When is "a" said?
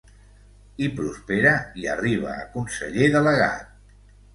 2.41-2.51